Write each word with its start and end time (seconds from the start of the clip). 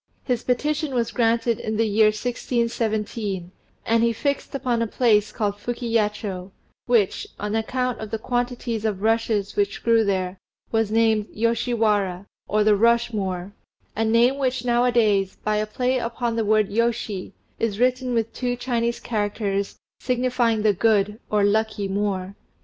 His 0.23 0.41
petition 0.43 0.95
was 0.95 1.11
granted 1.11 1.59
in 1.59 1.77
the 1.77 1.85
year 1.85 2.07
1617, 2.07 3.51
and 3.85 4.01
he 4.03 4.11
fixed 4.13 4.55
upon 4.55 4.81
a 4.81 4.87
place 4.87 5.31
called 5.31 5.57
Fukiyacho, 5.57 6.49
which, 6.87 7.27
on 7.39 7.55
account 7.55 7.99
of 7.99 8.09
the 8.09 8.17
quantities 8.17 8.83
of 8.83 9.03
rushes 9.03 9.55
which 9.55 9.83
grew 9.83 10.03
there, 10.03 10.39
was 10.71 10.89
named 10.89 11.27
Yoshi 11.31 11.75
Wara, 11.75 12.25
or 12.47 12.63
the 12.63 12.75
rush 12.75 13.13
moor, 13.13 13.53
a 13.95 14.03
name 14.03 14.39
which 14.39 14.65
now 14.65 14.85
a 14.85 14.91
days, 14.91 15.35
by 15.43 15.57
a 15.57 15.67
play 15.67 15.99
upon 15.99 16.35
the 16.35 16.45
word 16.45 16.69
yoshi, 16.69 17.33
is 17.59 17.77
written 17.79 18.15
with 18.15 18.33
two 18.33 18.55
Chinese 18.55 18.99
characters, 18.99 19.77
signifying 19.99 20.63
the 20.63 20.73
"good," 20.73 21.19
or 21.29 21.43
"lucky 21.43 21.87
moor." 21.87 22.33